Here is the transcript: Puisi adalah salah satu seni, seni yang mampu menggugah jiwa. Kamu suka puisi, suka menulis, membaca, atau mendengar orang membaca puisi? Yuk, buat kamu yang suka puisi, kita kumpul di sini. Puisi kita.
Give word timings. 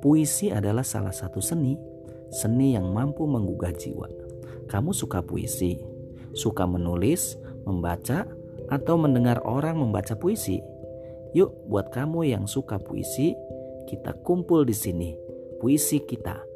Puisi 0.00 0.48
adalah 0.48 0.80
salah 0.80 1.12
satu 1.12 1.44
seni, 1.44 1.76
seni 2.32 2.72
yang 2.72 2.88
mampu 2.88 3.28
menggugah 3.28 3.76
jiwa. 3.76 4.08
Kamu 4.64 4.96
suka 4.96 5.20
puisi, 5.20 5.76
suka 6.32 6.64
menulis, 6.64 7.36
membaca, 7.68 8.24
atau 8.72 8.96
mendengar 8.96 9.44
orang 9.44 9.76
membaca 9.76 10.16
puisi? 10.16 10.64
Yuk, 11.36 11.68
buat 11.68 11.92
kamu 11.92 12.32
yang 12.32 12.48
suka 12.48 12.80
puisi, 12.80 13.36
kita 13.92 14.16
kumpul 14.24 14.64
di 14.64 14.72
sini. 14.72 15.12
Puisi 15.60 16.00
kita. 16.00 16.50